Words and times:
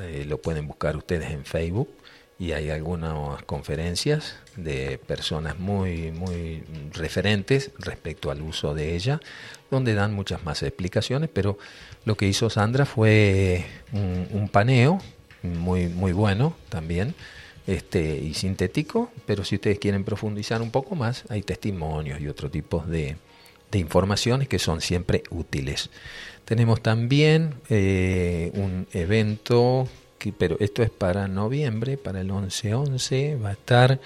eh, 0.00 0.24
lo 0.26 0.38
pueden 0.38 0.66
buscar 0.66 0.96
ustedes 0.96 1.30
en 1.30 1.44
Facebook 1.44 1.88
y 2.38 2.52
hay 2.52 2.70
algunas 2.70 3.42
conferencias 3.44 4.36
de 4.56 4.98
personas 4.98 5.58
muy, 5.58 6.12
muy 6.12 6.62
referentes 6.92 7.72
respecto 7.78 8.30
al 8.30 8.42
uso 8.42 8.74
de 8.74 8.94
ella, 8.94 9.20
donde 9.70 9.94
dan 9.94 10.14
muchas 10.14 10.44
más 10.44 10.62
explicaciones, 10.62 11.30
pero 11.32 11.58
lo 12.04 12.16
que 12.16 12.28
hizo 12.28 12.48
Sandra 12.48 12.86
fue 12.86 13.64
un, 13.92 14.48
paneo 14.48 14.98
muy, 15.42 15.88
muy 15.88 16.12
bueno 16.12 16.56
también, 16.68 17.14
este, 17.66 18.16
y 18.16 18.34
sintético, 18.34 19.10
pero 19.26 19.44
si 19.44 19.56
ustedes 19.56 19.78
quieren 19.78 20.04
profundizar 20.04 20.62
un 20.62 20.70
poco 20.70 20.94
más, 20.94 21.24
hay 21.28 21.42
testimonios 21.42 22.20
y 22.20 22.28
otro 22.28 22.50
tipo 22.50 22.84
de, 22.86 23.16
de 23.70 23.78
informaciones 23.78 24.48
que 24.48 24.58
son 24.58 24.80
siempre 24.80 25.22
útiles. 25.30 25.90
Tenemos 26.44 26.82
también 26.82 27.54
eh, 27.68 28.50
un 28.54 28.86
evento 28.92 29.88
pero 30.38 30.56
esto 30.60 30.82
es 30.82 30.90
para 30.90 31.28
noviembre, 31.28 31.96
para 31.96 32.20
el 32.20 32.30
11-11, 32.30 33.42
va 33.42 33.50
a 33.50 33.52
estar 33.52 34.00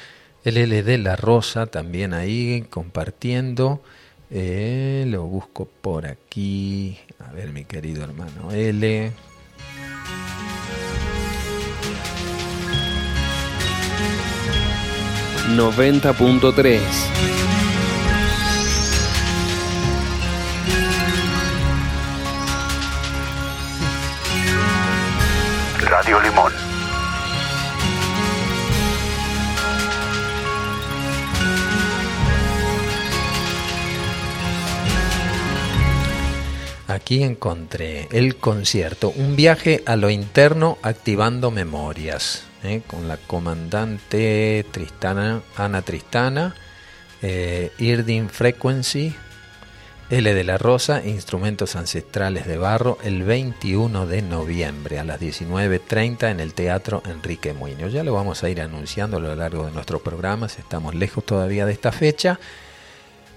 el 0.45 0.57
L 0.57 0.83
de 0.83 0.99
La 0.99 1.17
Rosa 1.17 1.67
también 1.67 2.13
ahí 2.13 2.67
compartiendo. 2.69 3.83
Eh, 4.31 5.05
lo 5.09 5.25
busco 5.25 5.67
por 5.81 6.07
aquí. 6.07 6.99
A 7.19 7.33
ver, 7.33 7.53
mi 7.53 7.65
querido 7.65 8.05
hermano 8.05 8.53
L. 8.53 9.13
...90.3... 15.57 17.52
Radio 25.93 26.19
Limón. 26.21 26.51
Aquí 36.89 37.23
encontré 37.23 38.09
el 38.11 38.37
concierto, 38.37 39.11
un 39.15 39.37
viaje 39.37 39.83
a 39.85 39.97
lo 39.97 40.09
interno 40.09 40.79
activando 40.81 41.51
memorias, 41.51 42.45
¿eh? 42.65 42.81
con 42.87 43.07
la 43.07 43.19
comandante 43.19 44.65
Tristana, 44.71 45.43
Ana 45.59 45.83
Tristana, 45.83 46.55
eh, 47.21 47.71
Irdin 47.77 48.31
Frequency, 48.31 49.15
L 50.13 50.35
de 50.35 50.45
la 50.45 50.59
Rosa, 50.59 51.03
Instrumentos 51.07 51.75
Ancestrales 51.75 52.47
de 52.47 52.59
Barro, 52.59 52.99
el 53.03 53.23
21 53.23 54.07
de 54.07 54.21
noviembre 54.21 54.99
a 54.99 55.05
las 55.05 55.19
19.30 55.19 56.31
en 56.31 56.39
el 56.39 56.53
Teatro 56.53 57.03
Enrique 57.07 57.55
Muñoz. 57.55 57.95
Ya 57.95 58.05
lo 58.05 58.13
vamos 58.13 58.45
a 58.45 58.51
ir 58.51 58.61
anunciando 58.61 59.17
a 59.17 59.21
lo 59.21 59.35
largo 59.35 59.65
de 59.65 59.73
nuestros 59.73 60.03
programas, 60.03 60.59
estamos 60.59 60.95
lejos 60.95 61.25
todavía 61.25 61.65
de 61.65 61.73
esta 61.73 61.93
fecha, 61.93 62.39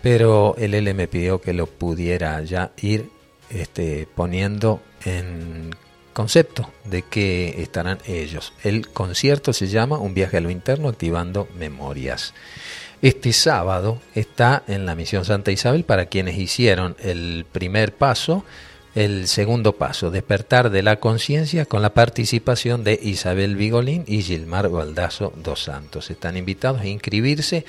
pero 0.02 0.53
el 0.58 0.73
L 0.73 0.94
me 0.96 1.08
pidió 1.08 1.40
que 1.40 1.53
lo 1.53 1.66
pudiera 1.66 2.42
ya 2.42 2.72
ir 2.81 3.09
este, 3.50 4.06
poniendo 4.14 4.81
en 5.06 5.73
concepto 6.12 6.70
de 6.84 7.03
que 7.03 7.62
estarán 7.62 8.00
ellos. 8.06 8.52
El 8.66 8.90
concierto 8.90 9.53
se 9.53 9.68
llama 9.68 9.98
Un 9.98 10.14
viaje 10.14 10.36
a 10.36 10.42
lo 10.42 10.50
interno 10.50 10.90
activando 10.90 11.48
memorias. 11.58 12.34
Este 13.06 13.34
sábado 13.34 14.00
está 14.16 14.64
en 14.66 14.88
la 14.88 14.95
misión 14.95 15.25
Santa 15.25 15.52
Isabel 15.52 15.84
para 15.84 16.08
quienes 16.08 16.39
hicieron 16.39 16.95
el 17.00 17.45
primer 17.52 17.94
paso, 17.94 18.44
el 18.95 19.28
segundo 19.28 19.73
paso, 19.73 20.09
despertar 20.09 20.72
de 20.72 20.81
la 20.81 20.95
conciencia 20.95 21.67
con 21.67 21.84
la 21.84 21.94
participación 21.94 22.84
de 22.84 23.00
Isabel 23.00 23.58
Vigolín 23.58 24.06
y 24.08 24.23
Gilmar 24.23 24.70
Baldazo 24.70 25.34
dos 25.36 25.66
Santos. 25.66 26.09
Están 26.09 26.36
invitados 26.36 26.81
a 26.81 26.88
inscribirse 26.88 27.64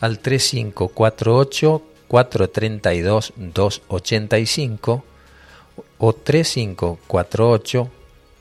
al 0.00 0.18
3548 0.18 1.82
432 2.08 3.32
285 3.36 5.04
o 5.98 6.12
3548 6.14 7.90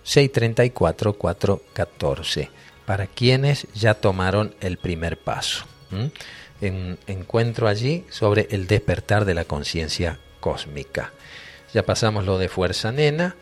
634 0.02 1.14
414 1.14 2.50
para 2.88 3.06
quienes 3.06 3.68
ya 3.76 3.94
tomaron 3.94 4.56
el 4.62 4.80
primer 4.80 5.20
paso 5.20 5.68
en, 6.62 6.98
encuentro 7.08 7.68
allí 7.68 8.06
sobre 8.10 8.48
el 8.52 8.68
despertar 8.68 9.26
de 9.26 9.34
la 9.34 9.46
conciencia 9.46 10.20
cósmica. 10.40 11.14
Ya 11.74 11.86
pasamos 11.86 12.26
lo 12.26 12.38
de 12.38 12.50
Fuerza 12.50 12.92
Nena 12.92 13.36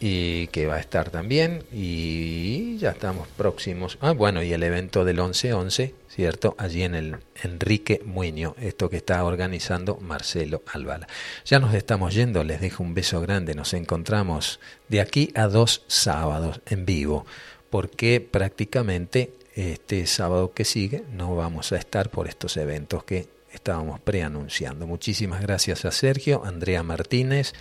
y 0.00 0.46
que 0.48 0.66
va 0.66 0.76
a 0.76 0.80
estar 0.80 1.10
también 1.10 1.64
y 1.72 2.78
ya 2.78 2.90
estamos 2.90 3.26
próximos. 3.28 3.98
Ah, 4.00 4.12
bueno, 4.12 4.42
y 4.42 4.52
el 4.52 4.62
evento 4.62 5.04
del 5.04 5.18
11-11, 5.18 5.92
¿cierto? 6.08 6.54
Allí 6.58 6.82
en 6.82 6.94
el 6.94 7.16
Enrique 7.42 8.00
Muño, 8.04 8.54
esto 8.60 8.88
que 8.88 8.96
está 8.96 9.24
organizando 9.24 9.96
Marcelo 9.96 10.62
Albala. 10.72 11.08
Ya 11.44 11.58
nos 11.58 11.74
estamos 11.74 12.14
yendo, 12.14 12.44
les 12.44 12.60
dejo 12.60 12.82
un 12.82 12.94
beso 12.94 13.20
grande, 13.20 13.54
nos 13.54 13.74
encontramos 13.74 14.60
de 14.88 15.00
aquí 15.00 15.32
a 15.34 15.48
dos 15.48 15.82
sábados 15.88 16.60
en 16.66 16.86
vivo, 16.86 17.26
porque 17.68 18.20
prácticamente 18.20 19.32
este 19.58 20.06
sábado 20.06 20.52
que 20.52 20.64
sigue 20.64 21.02
no 21.12 21.34
vamos 21.34 21.72
a 21.72 21.78
estar 21.78 22.10
por 22.10 22.28
estos 22.28 22.56
eventos 22.56 23.02
que 23.02 23.28
estábamos 23.52 23.98
preanunciando. 23.98 24.86
Muchísimas 24.86 25.42
gracias 25.42 25.84
a 25.84 25.90
Sergio, 25.90 26.44
Andrea 26.44 26.84
Martínez, 26.84 27.54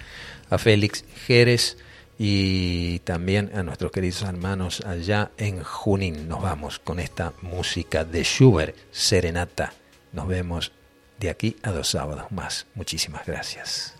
a 0.51 0.59
Félix 0.59 1.03
Jerez 1.25 1.77
y 2.19 2.99
también 2.99 3.51
a 3.55 3.63
nuestros 3.63 3.91
queridos 3.91 4.21
hermanos 4.21 4.81
allá 4.81 5.31
en 5.37 5.63
Junín. 5.63 6.27
Nos 6.29 6.41
vamos 6.41 6.77
con 6.77 6.99
esta 6.99 7.33
música 7.41 8.05
de 8.05 8.23
Schubert, 8.23 8.75
Serenata. 8.91 9.73
Nos 10.13 10.27
vemos 10.27 10.71
de 11.19 11.31
aquí 11.31 11.55
a 11.63 11.71
dos 11.71 11.89
sábados 11.89 12.31
más. 12.31 12.67
Muchísimas 12.75 13.25
gracias. 13.25 13.95